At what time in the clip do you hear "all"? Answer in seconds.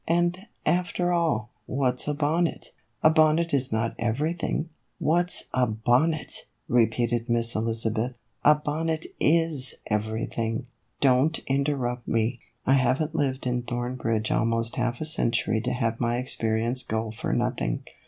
1.13-1.51